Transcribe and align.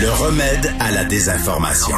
Le 0.00 0.10
remède 0.10 0.70
à 0.78 0.92
la 0.92 1.04
désinformation. 1.04 1.96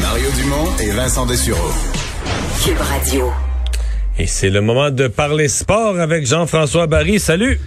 Mario 0.00 0.28
Dumont 0.36 0.76
et 0.82 0.90
Vincent 0.90 1.24
Dessureau. 1.24 1.70
Cube 2.64 2.80
Radio. 2.80 3.30
Et 4.18 4.26
c'est 4.26 4.50
le 4.50 4.60
moment 4.60 4.90
de 4.90 5.06
parler 5.06 5.46
sport 5.46 6.00
avec 6.00 6.26
Jean-François 6.26 6.88
Barry. 6.88 7.20
Salut! 7.20 7.60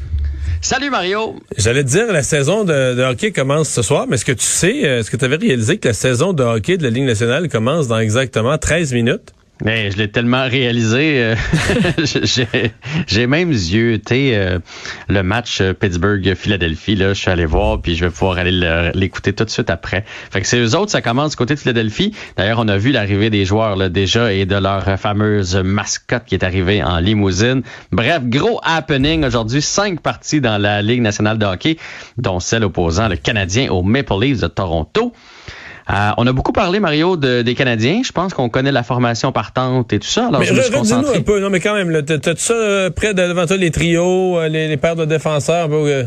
Salut 0.60 0.90
Mario. 0.90 1.36
J'allais 1.58 1.86
te 1.86 1.90
dire, 1.90 2.12
la 2.12 2.24
saison 2.24 2.66
de, 2.66 2.96
de 2.96 3.02
hockey 3.02 3.32
commence 3.32 3.70
ce 3.70 3.82
soir, 3.82 4.08
mais 4.10 4.16
est-ce 4.16 4.26
que 4.26 4.34
tu 4.34 4.46
sais, 4.46 4.82
euh, 4.84 5.00
est-ce 5.00 5.10
que 5.10 5.16
tu 5.16 5.24
avais 5.24 5.38
réalisé 5.38 5.78
que 5.78 5.88
la 5.88 5.94
saison 5.94 6.34
de 6.34 6.44
hockey 6.44 6.76
de 6.76 6.84
la 6.84 6.90
Ligue 6.90 7.06
nationale 7.06 7.48
commence 7.48 7.88
dans 7.88 8.00
exactement 8.00 8.58
13 8.58 8.94
minutes? 8.94 9.34
Mais 9.64 9.92
je 9.92 9.98
l'ai 9.98 10.10
tellement 10.10 10.44
réalisé, 10.48 11.22
euh, 11.24 11.36
j'ai- 13.08 13.28
même 13.28 13.54
zioté 13.54 14.36
euh, 14.36 14.60
le 15.08 15.22
match 15.24 15.62
euh, 15.62 15.74
Pittsburgh-Philadelphie. 15.74 16.96
Là, 16.96 17.14
je 17.14 17.20
suis 17.20 17.30
allé 17.30 17.46
voir, 17.46 17.82
puis 17.82 17.96
je 17.96 18.06
vais 18.06 18.12
pouvoir 18.12 18.38
aller 18.40 18.52
le- 18.52 18.92
l'écouter 18.96 19.34
tout 19.34 19.46
de 19.46 19.50
suite 19.50 19.70
après. 19.70 20.04
Fait 20.32 20.42
que 20.42 20.48
c'est 20.48 20.60
eux 20.60 20.76
autres, 20.76 20.92
ça 20.92 21.02
commence 21.02 21.32
du 21.32 21.36
côté 21.38 21.54
de 21.56 21.60
Philadelphie. 21.60 22.14
D'ailleurs, 22.38 22.60
on 22.60 22.68
a 22.68 22.78
vu 22.78 22.92
l'arrivée 22.92 23.30
des 23.30 23.46
joueurs 23.46 23.76
là, 23.76 23.90
déjà 23.90 24.34
et 24.34 24.46
de 24.46 24.56
leur 24.56 24.84
fameuse 25.00 25.56
mascotte 25.58 26.26
qui 26.26 26.36
est 26.36 26.44
arrivée 26.44 26.84
en 26.84 26.98
limousine. 27.00 27.62
Bref, 27.92 28.22
gros 28.24 28.60
happening 28.64 29.24
aujourd'hui. 29.26 29.62
Cinq 29.62 30.02
parties 30.02 30.42
dans 30.42 30.58
la 30.58 30.82
Ligue 30.82 31.02
nationale 31.02 31.38
de 31.38 31.46
hockey, 31.46 31.78
dont 32.18 32.40
celle 32.40 32.64
opposant 32.64 33.08
le 33.08 33.16
Canadien 33.16 33.70
aux 33.72 33.84
Maple 33.84 34.14
Leafs 34.22 34.42
de 34.42 34.48
Toronto. 34.48 35.14
Euh, 35.90 35.94
on 36.18 36.28
a 36.28 36.32
beaucoup 36.32 36.52
parlé, 36.52 36.80
Mario, 36.80 37.18
de- 37.18 37.42
des 37.42 37.56
Canadiens. 37.56 38.02
Je 38.06 38.12
pense 38.12 38.34
qu'on 38.34 38.50
connaît 38.50 38.72
la 38.72 38.84
formation 38.84 39.32
partante 39.32 39.92
et 39.94 40.00
tout 40.00 40.08
ça. 40.08 40.28
Alors, 40.28 40.40
mais 40.40 40.50
redis-nous 40.50 41.10
un 41.16 41.22
peu, 41.22 41.40
non 41.40 41.50
mais 41.50 41.60
quand 41.60 41.74
même, 41.74 42.02
t'as 42.04 42.36
ça 42.38 42.54
euh, 42.54 42.90
près 42.92 43.14
de, 43.14 43.22
devant 43.28 43.46
toi, 43.46 43.58
les 43.58 43.72
trios, 43.72 44.38
euh, 44.40 44.48
les, 44.48 44.68
les 44.68 44.78
paires 44.78 44.96
de 44.96 45.06
défenseurs? 45.06 45.70
euh, 45.72 46.04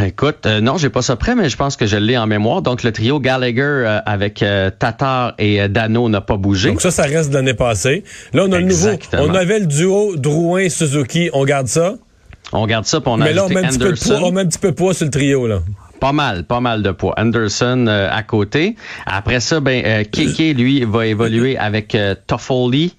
Écoute, 0.00 0.46
non, 0.46 0.76
j'ai 0.76 0.90
pas 0.90 1.02
ça 1.02 1.14
prêt, 1.14 1.36
mais 1.36 1.48
je 1.48 1.56
pense 1.56 1.76
que 1.76 1.86
je 1.86 1.96
l'ai 1.96 2.18
en 2.18 2.26
mémoire. 2.26 2.62
Donc, 2.62 2.82
le 2.82 2.90
trio 2.90 3.20
Gallagher 3.20 3.98
avec 4.06 4.44
Tatar 4.80 5.34
et 5.38 5.68
Dano 5.68 6.08
n'a 6.08 6.20
pas 6.20 6.36
bougé. 6.36 6.70
donc 6.70 6.80
ça, 6.80 6.90
ça 6.90 7.04
reste 7.04 7.30
de 7.30 7.34
l'année 7.34 7.54
passée. 7.54 8.02
Là, 8.32 8.44
on 8.48 8.52
a 8.52 8.58
le 8.58 8.64
nouveau, 8.66 8.88
on 9.12 9.32
avait 9.34 9.60
le 9.60 9.66
duo 9.66 10.16
Drouin-Suzuki, 10.16 11.30
on 11.32 11.44
garde 11.44 11.68
ça. 11.68 11.94
On 12.52 12.66
garde 12.66 12.86
ça, 12.86 13.00
puis 13.00 13.08
on 13.12 13.20
a 13.20 13.24
mais 13.24 13.32
là, 13.32 13.44
on 13.44 13.48
met, 13.48 13.64
un 13.64 13.68
petit 13.68 13.78
peu 13.78 13.84
de 13.84 13.90
Anderson. 13.90 14.18
poids, 14.18 14.28
on 14.28 14.32
met 14.32 14.40
un 14.42 14.46
petit 14.46 14.58
peu 14.58 14.70
de 14.70 14.74
poids 14.76 14.94
sur 14.94 15.04
le 15.06 15.10
trio, 15.12 15.46
là. 15.46 15.60
Pas 16.00 16.12
mal, 16.12 16.44
pas 16.44 16.60
mal 16.60 16.82
de 16.82 16.90
poids. 16.90 17.14
Anderson 17.16 17.86
euh, 17.88 18.08
à 18.10 18.22
côté. 18.22 18.76
Après 19.06 19.40
ça, 19.40 19.60
ben 19.60 19.84
euh, 19.84 20.04
Keke, 20.04 20.56
lui, 20.56 20.84
va 20.84 21.06
évoluer 21.06 21.56
avec 21.56 21.94
euh, 21.94 22.14
Toffoli. 22.26 22.94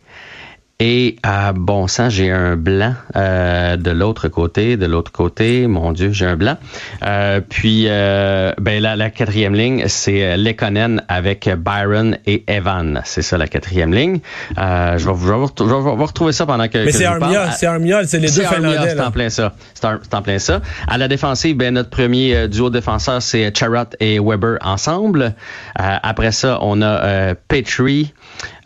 Et 0.82 1.16
euh, 1.26 1.54
bon 1.56 1.88
sang, 1.88 2.10
j'ai 2.10 2.30
un 2.30 2.58
blanc 2.58 2.96
euh, 3.16 3.78
de 3.78 3.92
l'autre 3.92 4.28
côté, 4.28 4.76
de 4.76 4.86
l'autre 4.86 5.10
côté, 5.14 5.68
mon 5.68 5.94
Dieu, 5.94 6.12
j'ai 6.12 6.26
un 6.26 6.36
blanc. 6.36 6.58
Euh, 7.02 7.40
puis 7.48 7.86
euh, 7.88 8.52
ben 8.60 8.82
la, 8.82 8.98
la 8.98 9.10
quatrième 9.10 9.56
ligne, 9.56 9.86
c'est 9.88 10.22
euh, 10.26 10.36
Lekonen 10.36 11.02
avec 11.08 11.50
Byron 11.58 12.18
et 12.26 12.44
Evan. 12.48 13.00
C'est 13.06 13.22
ça 13.22 13.38
la 13.38 13.48
quatrième 13.48 13.94
ligne. 13.94 14.20
Euh, 14.58 14.98
je, 14.98 15.08
vais, 15.10 15.16
je, 15.18 15.26
vais, 15.32 15.38
vous- 15.38 15.48
je 15.58 15.64
vais 15.64 15.96
vous 15.96 16.06
retrouver 16.06 16.34
ça 16.34 16.46
pendant 16.46 16.68
que. 16.68 16.84
Mais 16.84 16.92
c'est. 16.92 17.06
Armia, 17.06 17.52
c'est 17.52 17.68
Armia, 17.68 18.04
c'est 18.06 18.20
les 18.20 18.28
deux 18.28 18.44
Finlandais. 18.44 18.90
C'est 18.90 19.00
en 19.00 19.12
plein 19.12 19.30
ça. 19.30 19.54
C'est 19.74 19.86
en, 19.86 19.98
c'est 20.02 20.14
en 20.14 20.22
plein 20.22 20.40
ça. 20.40 20.60
À 20.90 20.98
la 20.98 21.08
défensive, 21.08 21.56
ben, 21.56 21.74
notre 21.74 21.90
premier 21.90 22.50
duo 22.50 22.70
défenseur, 22.70 23.22
c'est 23.22 23.58
Charrot 23.58 23.86
et 24.02 24.20
Weber 24.20 24.58
ensemble. 24.62 25.36
Euh, 25.80 25.96
après 26.04 26.34
ça, 26.34 26.60
on 26.62 26.82
a 26.82 26.86
euh, 27.06 27.34
Petrie 27.48 28.14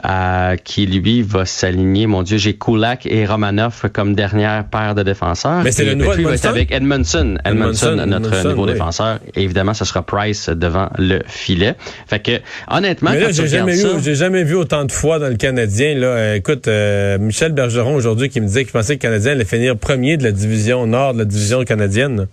euh, 0.05 0.55
qui, 0.55 0.85
lui, 0.85 1.21
va 1.21 1.45
s'aligner. 1.45 2.07
Mon 2.07 2.23
Dieu, 2.23 2.37
j'ai 2.37 2.53
Kulak 2.53 3.05
et 3.05 3.25
Romanov 3.25 3.89
comme 3.91 4.15
dernière 4.15 4.65
paire 4.65 4.95
de 4.95 5.03
défenseurs. 5.03 5.63
Mais 5.63 5.71
c'est 5.71 5.85
le 5.85 5.95
nouveau 5.95 6.11
Petrie 6.11 6.23
va 6.23 6.33
Edmondson? 6.33 6.49
avec 6.49 6.71
Edmondson. 6.71 7.37
Edmondson, 7.45 7.87
Edmondson, 7.93 8.05
notre 8.07 8.27
Edmondson, 8.27 8.49
nouveau 8.49 8.65
oui. 8.65 8.73
défenseur. 8.73 9.19
Et 9.35 9.43
évidemment, 9.43 9.73
ce 9.73 9.85
sera 9.85 10.03
Price 10.03 10.49
devant 10.49 10.89
le 10.97 11.21
filet. 11.27 11.75
Fait 12.07 12.19
que, 12.19 12.39
honnêtement, 12.69 13.11
Mais 13.11 13.19
là, 13.19 13.31
j'ai 13.31 13.47
jamais, 13.47 13.75
ça, 13.75 13.93
vu, 13.93 14.03
j'ai 14.03 14.15
jamais 14.15 14.43
vu 14.43 14.55
autant 14.55 14.85
de 14.85 14.91
fois 14.91 15.19
dans 15.19 15.29
le 15.29 15.37
Canadien. 15.37 15.95
Là, 15.95 16.07
Euh, 16.19 16.35
écoute, 16.35 16.67
euh, 16.67 17.17
Michel 17.17 17.53
Bergeron 17.53 17.95
aujourd'hui 17.95 18.29
qui 18.29 18.41
me 18.41 18.47
disait 18.47 18.63
qu'il 18.63 18.73
pensait 18.73 18.97
que 18.97 19.05
le 19.05 19.11
Canadien 19.11 19.31
allait 19.33 19.45
finir 19.45 19.77
premier 19.77 20.17
de 20.17 20.23
la 20.23 20.31
division 20.31 20.85
nord 20.85 21.13
de 21.13 21.19
la 21.19 21.25
division 21.25 21.63
canadienne. 21.63 22.27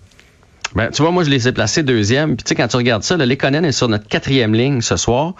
Ben, 0.75 0.89
tu 0.91 1.01
vois, 1.01 1.11
moi, 1.11 1.23
je 1.23 1.29
les 1.29 1.47
ai 1.47 1.51
placés 1.51 1.81
deuxième. 1.81 2.35
Puis, 2.35 2.43
tu 2.43 2.49
sais, 2.49 2.55
quand 2.55 2.67
tu 2.67 2.75
regardes 2.77 3.03
ça, 3.03 3.15
le 3.17 3.25
Lekonen 3.25 3.63
est 3.65 3.71
sur 3.71 3.87
notre 3.87 4.07
quatrième 4.07 4.53
ligne 4.53 4.81
ce 4.81 4.97
soir, 4.97 5.33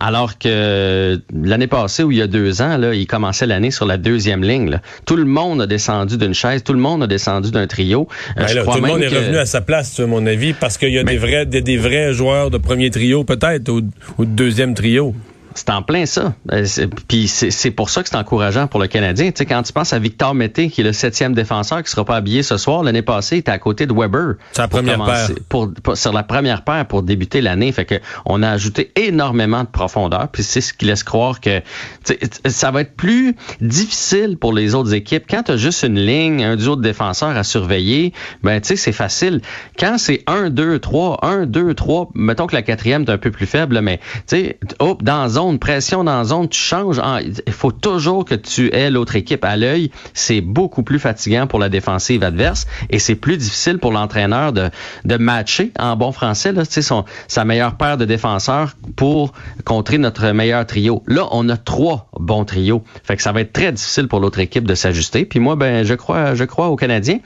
alors 0.00 0.38
que 0.38 1.20
l'année 1.32 1.66
passée, 1.66 2.02
où 2.02 2.10
il 2.10 2.18
y 2.18 2.22
a 2.22 2.26
deux 2.26 2.62
ans, 2.62 2.76
là, 2.76 2.92
il 2.94 3.06
commençait 3.06 3.46
l'année 3.46 3.70
sur 3.70 3.86
la 3.86 3.96
deuxième 3.96 4.42
ligne. 4.42 4.70
là. 4.70 4.80
Tout 5.06 5.16
le 5.16 5.24
monde 5.24 5.62
a 5.62 5.66
descendu 5.66 6.16
d'une 6.16 6.34
chaise, 6.34 6.62
tout 6.64 6.72
le 6.72 6.80
monde 6.80 7.02
a 7.04 7.06
descendu 7.06 7.50
d'un 7.50 7.66
trio. 7.66 8.08
Euh, 8.36 8.40
Ben 8.42 8.48
je 8.48 8.54
là, 8.56 8.62
crois 8.62 8.76
tout 8.76 8.82
le 8.82 8.88
monde 8.88 9.02
est 9.02 9.08
revenu 9.08 9.36
à 9.38 9.46
sa 9.46 9.60
place, 9.60 9.98
à 10.00 10.06
mon 10.06 10.26
avis, 10.26 10.52
parce 10.52 10.78
qu'il 10.78 10.92
y 10.92 10.98
a 10.98 11.04
des 11.04 11.16
vrais, 11.18 11.46
des, 11.46 11.62
des 11.62 11.76
vrais 11.76 12.12
joueurs 12.12 12.50
de 12.50 12.58
premier 12.58 12.90
trio, 12.90 13.24
peut-être, 13.24 13.68
ou, 13.68 13.82
ou 14.18 14.24
de 14.24 14.30
deuxième 14.30 14.74
trio. 14.74 15.14
C'est 15.54 15.70
en 15.70 15.82
plein 15.82 16.06
ça. 16.06 16.34
Euh, 16.52 16.64
Puis 17.08 17.28
c'est 17.28 17.70
pour 17.70 17.90
ça 17.90 18.02
que 18.02 18.08
c'est 18.08 18.16
encourageant 18.16 18.66
pour 18.66 18.80
le 18.80 18.86
Canadien. 18.86 19.26
Tu 19.30 19.38
sais, 19.38 19.46
quand 19.46 19.62
tu 19.62 19.72
penses 19.72 19.92
à 19.92 19.98
Victor 19.98 20.34
Mété, 20.34 20.68
qui 20.68 20.80
est 20.80 20.84
le 20.84 20.92
septième 20.92 21.34
défenseur 21.34 21.82
qui 21.82 21.90
sera 21.90 22.04
pas 22.04 22.16
habillé 22.16 22.42
ce 22.42 22.56
soir, 22.56 22.82
l'année 22.82 23.02
passée, 23.02 23.36
il 23.36 23.38
était 23.40 23.50
à 23.52 23.58
côté 23.58 23.86
de 23.86 23.92
Weber. 23.92 24.34
Pour 24.68 24.78
première 24.80 24.98
commencer- 24.98 25.34
paire. 25.34 25.44
Pour, 25.48 25.72
pour- 25.82 25.96
sur 25.96 26.12
la 26.12 26.22
première 26.22 26.64
paire 26.64 26.86
pour 26.86 27.02
débuter 27.02 27.40
l'année. 27.40 27.72
Fait 27.72 27.84
que 27.84 27.96
on 28.24 28.42
a 28.42 28.50
ajouté 28.50 28.92
énormément 28.96 29.62
de 29.64 29.68
profondeur. 29.68 30.28
Puis 30.32 30.42
c'est 30.42 30.60
ce 30.60 30.72
qui 30.72 30.84
laisse 30.86 31.02
croire 31.04 31.40
que 31.40 31.60
tu 32.04 32.14
sais, 32.14 32.18
ça 32.50 32.70
va 32.70 32.80
être 32.82 32.96
plus 32.96 33.34
difficile 33.60 34.36
pour 34.38 34.52
les 34.52 34.74
autres 34.74 34.92
équipes. 34.94 35.24
Quand 35.28 35.44
tu 35.44 35.52
as 35.52 35.56
juste 35.56 35.82
une 35.82 35.98
ligne, 35.98 36.44
un 36.44 36.56
duo 36.56 36.76
de 36.76 36.82
défenseurs 36.82 37.36
à 37.36 37.42
surveiller, 37.44 38.12
ben 38.42 38.60
tu 38.60 38.68
sais, 38.68 38.76
c'est 38.76 38.92
facile. 38.92 39.40
Quand 39.78 39.96
c'est 39.98 40.22
1, 40.26 40.50
2, 40.50 40.78
3, 40.78 41.18
1, 41.22 41.46
2, 41.46 41.74
3, 41.74 42.10
mettons 42.14 42.46
que 42.46 42.54
la 42.54 42.62
quatrième 42.62 43.02
est 43.02 43.10
un 43.10 43.18
peu 43.18 43.30
plus 43.30 43.46
faible, 43.46 43.80
mais 43.80 43.98
tu 43.98 44.36
sais, 44.36 44.58
hop, 44.78 45.02
dans 45.02 45.28
zone, 45.28 45.41
pression 45.58 46.04
dans 46.04 46.24
zone, 46.24 46.48
tu 46.48 46.58
changes. 46.58 47.00
Il 47.46 47.52
faut 47.52 47.72
toujours 47.72 48.24
que 48.24 48.34
tu 48.34 48.72
aies 48.74 48.90
l'autre 48.90 49.16
équipe 49.16 49.44
à 49.44 49.56
l'œil. 49.56 49.90
C'est 50.14 50.40
beaucoup 50.40 50.82
plus 50.82 50.98
fatigant 50.98 51.46
pour 51.46 51.58
la 51.58 51.68
défensive 51.68 52.22
adverse 52.22 52.66
et 52.90 52.98
c'est 52.98 53.14
plus 53.14 53.36
difficile 53.36 53.78
pour 53.78 53.92
l'entraîneur 53.92 54.52
de, 54.52 54.70
matcher 55.18 55.72
en 55.78 55.94
bon 55.96 56.10
français 56.10 56.52
là, 56.52 56.64
son, 56.64 57.04
sa 57.28 57.44
meilleure 57.44 57.76
paire 57.76 57.96
de 57.96 58.04
défenseurs 58.04 58.72
pour 58.96 59.32
contrer 59.64 59.98
notre 59.98 60.30
meilleur 60.32 60.66
trio. 60.66 61.02
Là, 61.06 61.26
on 61.30 61.48
a 61.48 61.56
trois 61.56 62.08
bons 62.18 62.44
trios. 62.44 62.82
Fait 63.04 63.16
que 63.16 63.22
ça 63.22 63.32
va 63.32 63.40
être 63.40 63.52
très 63.52 63.72
difficile 63.72 64.08
pour 64.08 64.20
l'autre 64.20 64.38
équipe 64.38 64.64
de 64.64 64.74
s'ajuster. 64.74 65.24
Puis 65.24 65.38
moi, 65.38 65.56
ben, 65.56 65.84
je 65.84 65.94
crois, 65.94 66.34
je 66.34 66.44
crois 66.44 66.68
aux 66.68 66.76
Canadiens. 66.76 67.20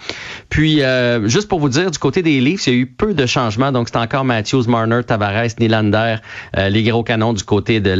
Puis, 0.48 0.83
euh, 0.83 1.28
juste 1.28 1.48
pour 1.48 1.60
vous 1.60 1.69
dire, 1.69 1.91
du 1.91 1.98
côté 1.98 2.22
des 2.22 2.41
Leafs, 2.41 2.66
il 2.66 2.72
y 2.72 2.77
a 2.77 2.78
eu 2.78 2.87
peu 2.87 3.15
de 3.15 3.27
changements. 3.27 3.72
Donc, 3.72 3.88
c'est 3.91 3.98
encore 3.98 4.25
Matthews, 4.25 4.65
Marner, 4.69 5.00
Tavares, 5.06 5.59
Nylander, 5.60 6.16
euh, 6.56 6.69
les 6.69 6.83
gros 6.83 7.03
canons 7.03 7.33
du 7.33 7.44
côté 7.44 7.81
de 7.81 7.91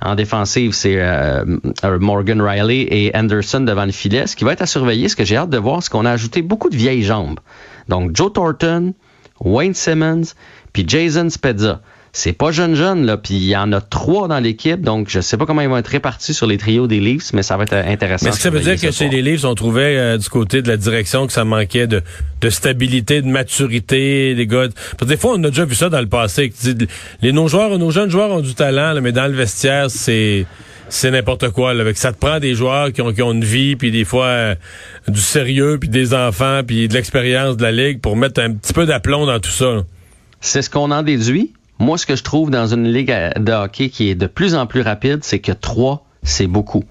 En 0.00 0.14
défensive, 0.14 0.72
c'est 0.72 1.00
euh, 1.00 1.44
euh, 1.84 1.98
Morgan 1.98 2.40
Riley 2.40 2.86
et 2.90 3.12
Anderson 3.14 3.60
devant 3.60 3.84
le 3.84 3.92
filet. 3.92 4.24
Qui 4.36 4.44
va 4.44 4.52
être 4.52 4.62
à 4.62 4.66
surveiller, 4.66 5.08
ce 5.08 5.16
que 5.16 5.24
j'ai 5.24 5.36
hâte 5.36 5.50
de 5.50 5.58
voir, 5.58 5.82
c'est 5.82 5.90
qu'on 5.90 6.04
a 6.04 6.10
ajouté 6.10 6.42
beaucoup 6.42 6.70
de 6.70 6.76
vieilles 6.76 7.02
jambes. 7.02 7.40
Donc, 7.88 8.14
Joe 8.14 8.32
Thornton, 8.32 8.94
Wayne 9.40 9.74
Simmons, 9.74 10.34
puis 10.72 10.84
Jason 10.86 11.28
Spezza. 11.30 11.80
C'est 12.12 12.32
pas 12.32 12.50
jeune 12.50 12.74
jeune 12.74 13.06
là, 13.06 13.16
puis 13.16 13.34
il 13.34 13.44
y 13.44 13.56
en 13.56 13.72
a 13.72 13.80
trois 13.80 14.26
dans 14.26 14.40
l'équipe, 14.40 14.80
donc 14.80 15.08
je 15.08 15.20
sais 15.20 15.36
pas 15.36 15.46
comment 15.46 15.60
ils 15.60 15.68
vont 15.68 15.76
être 15.76 15.88
répartis 15.88 16.34
sur 16.34 16.46
les 16.46 16.58
trios 16.58 16.88
des 16.88 16.98
Leafs, 16.98 17.32
mais 17.32 17.44
ça 17.44 17.56
va 17.56 17.62
être 17.62 17.72
euh, 17.72 17.84
intéressant. 17.86 18.24
Mais 18.24 18.30
est-ce 18.30 18.38
que 18.38 18.42
ça 18.42 18.50
veut 18.50 18.60
dire 18.60 18.80
que 18.80 18.90
chez 18.90 19.08
les 19.08 19.22
Leafs, 19.22 19.44
on 19.44 19.54
trouvait 19.54 19.96
euh, 19.96 20.18
du 20.18 20.28
côté 20.28 20.60
de 20.60 20.68
la 20.68 20.76
direction 20.76 21.28
que 21.28 21.32
ça 21.32 21.44
manquait 21.44 21.86
de, 21.86 22.02
de 22.40 22.50
stabilité, 22.50 23.22
de 23.22 23.28
maturité, 23.28 24.34
des 24.34 24.46
gars? 24.48 24.66
Parce 24.98 24.98
que 24.98 25.04
des 25.04 25.16
fois, 25.16 25.34
on 25.36 25.44
a 25.44 25.50
déjà 25.50 25.64
vu 25.64 25.76
ça 25.76 25.88
dans 25.88 26.00
le 26.00 26.08
passé. 26.08 26.50
que 26.50 26.86
Les, 27.22 27.32
nos 27.32 27.46
joueurs, 27.46 27.78
nos 27.78 27.92
jeunes 27.92 28.10
joueurs 28.10 28.32
ont 28.32 28.40
du 28.40 28.54
talent, 28.54 28.92
là, 28.92 29.00
mais 29.00 29.12
dans 29.12 29.26
le 29.26 29.34
vestiaire, 29.34 29.88
c'est 29.88 30.46
c'est 30.88 31.12
n'importe 31.12 31.50
quoi. 31.50 31.72
Là, 31.72 31.84
ça 31.94 32.12
te 32.12 32.18
prend 32.18 32.40
des 32.40 32.54
joueurs 32.54 32.92
qui 32.92 33.00
ont, 33.00 33.12
qui 33.12 33.22
ont 33.22 33.30
une 33.30 33.44
vie, 33.44 33.76
puis 33.76 33.92
des 33.92 34.04
fois 34.04 34.26
euh, 34.26 34.54
du 35.06 35.20
sérieux, 35.20 35.78
puis 35.78 35.88
des 35.88 36.12
enfants, 36.14 36.62
puis 36.66 36.88
de 36.88 36.94
l'expérience 36.94 37.56
de 37.56 37.62
la 37.62 37.70
ligue 37.70 38.00
pour 38.00 38.16
mettre 38.16 38.40
un 38.40 38.52
petit 38.52 38.72
peu 38.72 38.86
d'aplomb 38.86 39.26
dans 39.26 39.38
tout 39.38 39.50
ça. 39.50 39.84
C'est 40.40 40.62
ce 40.62 40.70
qu'on 40.70 40.90
en 40.90 41.04
déduit. 41.04 41.52
Moi, 41.80 41.96
ce 41.96 42.04
que 42.04 42.14
je 42.14 42.22
trouve 42.22 42.50
dans 42.50 42.66
une 42.66 42.86
ligue 42.92 43.10
de 43.38 43.52
hockey 43.52 43.88
qui 43.88 44.10
est 44.10 44.14
de 44.14 44.26
plus 44.26 44.54
en 44.54 44.66
plus 44.66 44.82
rapide, 44.82 45.24
c'est 45.24 45.38
que 45.38 45.52
trois, 45.52 46.04
c'est 46.22 46.46
beaucoup. 46.46 46.84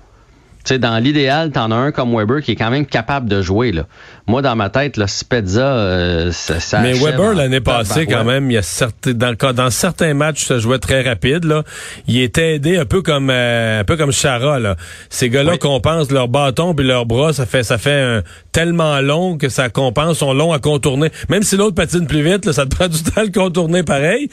Tu 0.66 0.74
sais, 0.74 0.80
dans 0.80 0.98
l'idéal, 0.98 1.52
t'en 1.52 1.72
as 1.72 1.76
un 1.76 1.92
comme 1.94 2.14
Weber 2.16 2.42
qui 2.42 2.52
est 2.52 2.56
quand 2.58 2.70
même 2.70 2.86
capable 2.86 3.30
de 3.30 3.42
jouer. 3.42 3.72
Là. 3.72 3.84
Moi, 4.28 4.42
dans 4.42 4.58
ma 4.58 4.70
tête, 4.70 4.98
là, 4.98 5.08
Spezza, 5.08 5.62
euh, 5.66 6.32
ça, 6.34 6.60
ça 6.60 6.80
Mais 6.82 6.92
Weber 6.94 7.34
l'année 7.34 7.62
passée 7.62 8.06
tabarouette. 8.06 8.10
quand 8.12 8.24
même, 8.26 8.52
il 8.52 8.56
y 8.56 8.58
a 8.58 8.62
certes, 8.62 9.08
dans, 9.08 9.34
dans 9.54 9.70
certains 9.70 10.14
matchs, 10.14 10.46
ça 10.46 10.60
jouait 10.60 10.78
très 10.78 11.02
rapide. 11.02 11.46
Là, 11.46 11.64
il 12.08 12.22
était 12.22 12.56
aidé 12.56 12.78
un 12.78 12.84
peu 12.86 13.02
comme 13.02 13.30
euh, 13.30 13.80
un 13.80 13.84
peu 13.86 13.96
comme 13.96 14.12
Chara. 14.12 14.60
Là. 14.60 14.76
Ces 15.10 15.30
gars-là 15.30 15.54
Oui. 15.54 15.60
compensent 15.60 16.12
leur 16.12 16.28
bâton 16.28 16.76
puis 16.76 16.86
leurs 16.86 17.06
bras, 17.06 17.32
ça 17.32 17.46
fait 17.46 17.64
ça 17.64 17.78
fait 17.78 18.02
un- 18.02 18.24
tellement 18.52 19.00
long 19.00 19.38
que 19.38 19.48
ça 19.48 19.70
compense, 19.70 20.18
sont 20.18 20.34
longs 20.34 20.52
à 20.52 20.60
contourner. 20.60 21.10
Même 21.30 21.44
si 21.44 21.56
l'autre 21.56 21.76
patine 21.76 22.06
plus 22.06 22.22
vite, 22.22 22.46
là, 22.46 22.52
ça 22.52 22.66
te 22.66 22.76
prend 22.76 22.90
du 22.90 23.02
temps 23.02 23.22
à 23.22 23.24
le 23.24 23.32
contourner 23.32 23.84
pareil. 23.84 24.30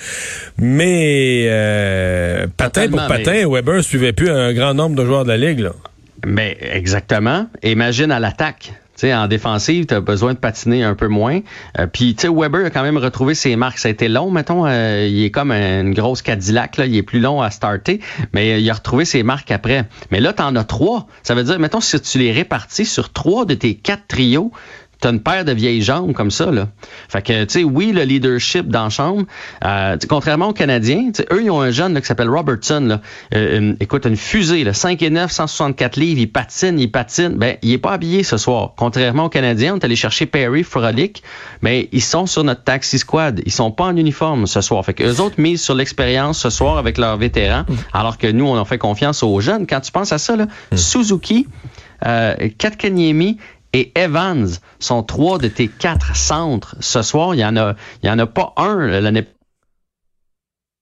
Mais 0.59 1.47
euh, 1.49 2.47
patin 2.57 2.89
pour 2.89 3.07
patin, 3.07 3.33
mais- 3.33 3.45
Weber 3.45 3.83
suivait 3.85 4.13
plus 4.13 4.29
un 4.31 4.53
grand 4.53 4.75
nombre 4.75 4.97
de 4.97 5.05
joueurs 5.05 5.23
de 5.25 5.29
la 5.29 5.37
ligue. 5.37 5.61
Là. 5.61 5.71
Mais 6.27 6.59
exactement. 6.61 7.47
Imagine 7.63 8.11
à 8.11 8.19
l'attaque. 8.19 8.73
sais, 8.97 9.15
en 9.15 9.29
défensive, 9.29 9.87
tu 9.87 9.95
as 9.95 10.01
besoin 10.01 10.35
de 10.35 10.39
patiner 10.39 10.83
un 10.83 10.97
peu 10.97 11.07
moins. 11.07 11.39
Euh, 11.79 11.87
Puis, 11.87 12.17
tu 12.17 12.27
Weber 12.29 12.67
a 12.67 12.71
quand 12.71 12.83
même 12.83 12.97
retrouvé 12.97 13.37
ses 13.37 13.55
marques. 13.55 13.79
Ça 13.79 13.87
a 13.87 13.93
été 13.93 14.09
long, 14.09 14.33
mettons. 14.33 14.67
euh, 14.67 15.07
il 15.09 15.23
est 15.25 15.31
comme 15.31 15.53
une 15.53 15.95
grosse 15.95 16.23
Cadillac, 16.23 16.79
là. 16.79 16.87
Il 16.87 16.97
est 16.97 17.05
plus 17.05 17.21
long 17.21 17.43
à 17.43 17.51
starter, 17.51 18.01
mais 18.33 18.61
il 18.61 18.69
a 18.69 18.75
retrouvé 18.75 19.05
ses 19.05 19.23
marques 19.23 19.53
après. 19.53 19.85
Mais 20.11 20.19
là, 20.19 20.33
tu 20.33 20.43
en 20.43 20.57
as 20.57 20.65
trois. 20.65 21.07
Ça 21.23 21.37
veut 21.37 21.45
dire, 21.45 21.61
mettons, 21.61 21.81
si 21.81 22.01
tu 22.01 22.19
les 22.19 22.33
répartis 22.33 22.87
sur 22.87 23.13
trois 23.13 23.45
de 23.45 23.55
tes 23.55 23.77
quatre 23.77 24.09
trios, 24.09 24.51
T'as 25.01 25.11
une 25.11 25.21
paire 25.21 25.45
de 25.45 25.53
vieilles 25.53 25.83
jambes 25.83 26.13
comme 26.15 26.31
ça, 26.31 26.51
là. 26.51 26.69
Fait 27.09 27.21
que, 27.21 27.45
tu 27.45 27.61
sais, 27.61 27.65
oui, 27.65 27.93
le 27.93 28.03
leadership 28.03 28.69
dans 28.69 28.85
la 28.85 28.91
chambre, 28.91 29.25
euh, 29.65 29.97
contrairement 30.09 30.49
aux 30.49 30.53
Canadiens, 30.55 31.11
eux, 31.31 31.43
ils 31.43 31.51
ont 31.51 31.61
un 31.61 31.71
jeune 31.71 31.93
là, 31.93 32.01
qui 32.01 32.07
s'appelle 32.07 32.31
Robertson, 32.31 32.81
là. 32.81 33.01
Euh, 33.35 33.59
une, 33.59 33.77
écoute, 33.81 34.07
une 34.07 34.17
fusée, 34.17 34.65
là, 34.65 34.73
5 34.73 35.03
et 35.03 35.11
9, 35.11 35.31
164 35.31 35.97
livres, 35.97 36.21
il 36.21 36.33
patine, 36.33 36.79
il 36.79 36.91
patine. 36.91 37.35
Ben, 37.37 37.57
il 37.63 37.73
est 37.73 37.79
pas 37.79 37.93
habillé 37.93 38.23
ce 38.23 38.39
soir. 38.39 38.73
Contrairement 38.77 39.27
aux 39.27 39.29
Canadiens, 39.29 39.75
on 39.75 39.79
est 39.79 39.85
allé 39.85 39.97
chercher 39.97 40.27
Perry, 40.27 40.63
Frolic, 40.63 41.23
mais 41.61 41.89
ils 41.93 42.03
sont 42.03 42.27
sur 42.27 42.45
notre 42.45 42.65
taxi 42.65 42.99
squad. 42.99 43.43
Ils 43.45 43.53
sont 43.53 43.71
pas 43.71 43.85
en 43.85 43.97
uniforme 43.97 44.47
ce 44.47 44.61
soir. 44.63 44.85
Fait 44.85 44.95
que 44.95 45.05
eux 45.05 45.21
autres 45.21 45.39
misent 45.39 45.63
sur 45.63 45.75
l'expérience 45.75 46.39
ce 46.39 46.51
soir 46.51 46.79
avec 46.79 46.97
leurs 46.97 47.17
vétérans, 47.17 47.65
alors 47.93 48.19
que 48.19 48.27
nous, 48.27 48.47
on 48.47 48.59
a 48.59 48.65
fait 48.65 48.79
confiance 48.79 49.23
aux 49.23 49.41
jeunes. 49.41 49.67
Quand 49.67 49.81
tu 49.81 49.93
penses 49.93 50.13
à 50.13 50.19
ça, 50.19 50.37
là, 50.37 50.47
Suzuki, 50.75 51.47
euh, 52.05 52.35
Katkaniemi 52.59 53.39
et 53.77 53.93
Evans 53.95 54.49
sont 54.79 55.03
trois 55.03 55.37
de 55.37 55.49
tes 55.49 55.69
quatre 55.69 56.17
centres 56.17 56.77
ce 56.81 57.03
soir. 57.03 57.35
Il 57.35 57.41
y 57.41 57.45
en 57.45 57.57
a, 57.59 57.77
il 58.03 58.07
y 58.07 58.11
en 58.11 58.19
a 58.19 58.27
pas 58.27 58.55
un 58.57 58.87
l'année 58.87 59.27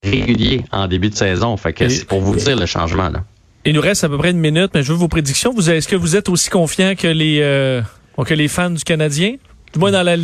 régulier 0.05 0.64
en 0.70 0.87
début 0.87 1.11
de 1.11 1.17
saison. 1.17 1.56
Fait 1.56 1.73
que 1.73 1.88
c'est 1.88 2.05
pour 2.05 2.20
vous 2.20 2.37
dire 2.37 2.56
le 2.56 2.67
changement 2.67 3.08
là. 3.08 3.25
Il 3.64 3.75
nous 3.75 3.81
reste 3.81 4.05
à 4.05 4.08
peu 4.08 4.19
près 4.19 4.31
une 4.31 4.38
minute, 4.38 4.70
mais 4.75 4.82
je 4.82 4.93
veux 4.93 4.99
vos 4.99 5.08
prédictions. 5.08 5.52
Vous, 5.52 5.70
est-ce 5.70 5.88
que 5.88 5.96
vous 5.96 6.14
êtes 6.14 6.29
aussi 6.29 6.50
confiant 6.50 6.94
que 6.94 7.08
les 7.08 7.41
euh, 7.41 7.82
que 8.25 8.35
les 8.35 8.46
fans 8.46 8.70
du 8.70 8.85
Canadien? 8.85 9.37
Du 9.73 9.81
moins 9.81 9.91
dans 9.91 10.02
la, 10.05 10.17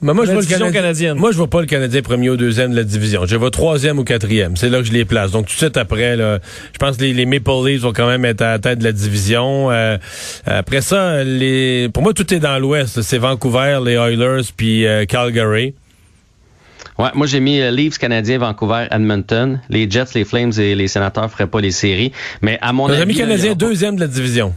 Mais 0.00 0.14
moi, 0.14 0.24
je 0.26 0.30
vois 0.32 0.42
le 0.42 0.46
Canadien- 0.46 0.70
canadienne. 0.72 1.16
Moi, 1.18 1.32
je 1.32 1.36
vois 1.36 1.48
pas 1.50 1.60
le 1.60 1.66
Canadien 1.66 2.02
premier 2.02 2.30
ou 2.30 2.36
deuxième 2.36 2.70
de 2.70 2.76
la 2.76 2.84
division. 2.84 3.26
Je 3.26 3.34
vois 3.36 3.50
troisième 3.50 3.98
ou 3.98 4.04
quatrième. 4.04 4.56
C'est 4.56 4.68
là 4.68 4.78
que 4.78 4.84
je 4.84 4.92
les 4.92 5.04
place. 5.04 5.32
Donc, 5.32 5.46
tout 5.46 5.52
de 5.54 5.58
suite 5.58 5.76
après, 5.76 6.14
là, 6.16 6.38
je 6.72 6.78
pense 6.78 6.96
que 6.98 7.02
les, 7.02 7.12
les 7.12 7.26
Maple 7.26 7.50
Leafs 7.66 7.80
vont 7.80 7.92
quand 7.92 8.06
même 8.06 8.24
être 8.24 8.42
à 8.42 8.50
la 8.52 8.58
tête 8.60 8.78
de 8.78 8.84
la 8.84 8.92
division. 8.92 9.72
Euh, 9.72 9.98
après 10.46 10.82
ça, 10.82 11.24
les, 11.24 11.88
pour 11.92 12.02
moi, 12.04 12.12
tout 12.14 12.32
est 12.32 12.38
dans 12.38 12.58
l'Ouest. 12.60 13.02
C'est 13.02 13.18
Vancouver, 13.18 13.80
les 13.84 13.94
Oilers, 13.94 14.42
puis 14.56 14.86
euh, 14.86 15.04
Calgary. 15.04 15.74
Ouais, 16.96 17.10
moi 17.14 17.28
j'ai 17.28 17.38
mis 17.38 17.60
euh, 17.60 17.70
Leafs 17.70 17.96
canadiens 17.98 18.38
Vancouver 18.38 18.86
Edmonton, 18.90 19.60
les 19.68 19.88
Jets, 19.88 20.14
les 20.16 20.24
Flames 20.24 20.50
et 20.58 20.74
les 20.74 20.88
Sénateurs 20.88 21.30
feraient 21.30 21.46
pas 21.46 21.60
les 21.60 21.70
séries, 21.70 22.10
mais 22.42 22.58
à 22.60 22.72
mon 22.72 22.88
avis 22.88 23.14
canadiens, 23.14 23.50
aura 23.52 23.54
pas- 23.58 23.66
deuxième 23.66 23.94
de 23.94 24.00
la 24.00 24.08
division. 24.08 24.52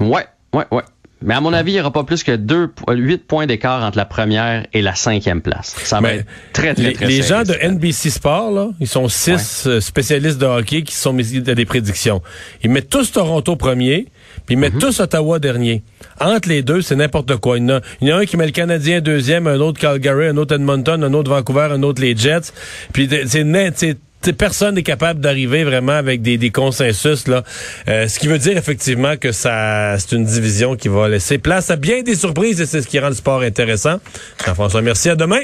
Ouais, 0.00 0.26
ouais, 0.52 0.64
ouais. 0.72 0.82
Mais 1.22 1.34
à 1.34 1.40
mon 1.40 1.52
avis, 1.54 1.72
il 1.72 1.74
n'y 1.76 1.80
aura 1.80 1.92
pas 1.92 2.04
plus 2.04 2.22
que 2.22 2.32
deux, 2.36 2.70
huit 2.90 3.26
points 3.26 3.46
d'écart 3.46 3.82
entre 3.82 3.96
la 3.96 4.04
première 4.04 4.66
et 4.74 4.82
la 4.82 4.94
cinquième 4.94 5.40
place. 5.40 5.74
Ça 5.82 6.00
va 6.00 6.14
être 6.14 6.26
très, 6.52 6.74
très, 6.74 6.82
les, 6.82 6.92
très 6.92 7.06
les 7.06 7.22
gens 7.22 7.42
de. 7.42 7.54
NBC 7.54 8.10
Sport, 8.10 8.50
là, 8.52 8.68
ils 8.80 8.86
sont 8.86 9.08
six 9.08 9.66
euh, 9.66 9.80
spécialistes 9.80 10.38
de 10.38 10.44
hockey 10.46 10.82
qui 10.82 10.94
sont 10.94 11.14
mis 11.14 11.36
à 11.38 11.54
des 11.54 11.64
prédictions. 11.64 12.20
Ils 12.62 12.70
mettent 12.70 12.90
tous 12.90 13.12
Toronto 13.12 13.56
premier, 13.56 14.08
puis 14.44 14.56
ils 14.56 14.58
mettent 14.58 14.74
Mhm. 14.74 14.80
tous 14.80 15.00
Ottawa 15.00 15.38
dernier. 15.38 15.82
Entre 16.20 16.48
les 16.50 16.62
deux, 16.62 16.82
c'est 16.82 16.96
n'importe 16.96 17.36
quoi. 17.36 17.56
Il 17.56 17.62
y, 17.64 17.72
en 17.72 17.76
a, 17.76 17.80
il 18.02 18.08
y 18.08 18.12
en 18.12 18.18
a 18.18 18.20
un 18.20 18.24
qui 18.26 18.36
met 18.36 18.46
le 18.46 18.52
Canadien 18.52 19.00
deuxième, 19.00 19.46
un 19.46 19.58
autre 19.58 19.80
Calgary, 19.80 20.28
un 20.28 20.36
autre 20.36 20.54
Edmonton, 20.54 21.02
un 21.02 21.14
autre 21.14 21.30
Vancouver, 21.30 21.68
un 21.72 21.82
autre 21.82 22.02
les 22.02 22.14
Jets. 22.14 22.52
Puis 22.92 23.08
c'est 23.26 23.96
personne 24.38 24.74
n'est 24.74 24.82
capable 24.82 25.20
d'arriver 25.20 25.64
vraiment 25.64 25.92
avec 25.92 26.22
des, 26.22 26.38
des 26.38 26.50
consensus 26.50 27.28
là. 27.28 27.44
Euh, 27.88 28.08
ce 28.08 28.18
qui 28.18 28.26
veut 28.26 28.38
dire 28.38 28.56
effectivement 28.56 29.16
que 29.16 29.32
ça 29.32 29.96
c'est 29.98 30.12
une 30.16 30.24
division 30.24 30.76
qui 30.76 30.88
va 30.88 31.08
laisser 31.08 31.38
place 31.38 31.70
à 31.70 31.76
bien 31.76 32.02
des 32.02 32.14
surprises 32.14 32.60
et 32.60 32.66
c'est 32.66 32.82
ce 32.82 32.88
qui 32.88 32.98
rend 32.98 33.08
le 33.08 33.14
sport 33.14 33.42
intéressant. 33.42 33.98
Jean-François, 34.44 34.82
merci. 34.82 35.08
À 35.10 35.16
demain. 35.16 35.40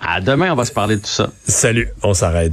À 0.00 0.20
demain, 0.20 0.52
on 0.52 0.56
va 0.56 0.64
se 0.64 0.72
parler 0.72 0.96
de 0.96 1.00
tout 1.00 1.08
ça. 1.08 1.30
Salut, 1.46 1.88
on 2.02 2.14
s'arrête. 2.14 2.52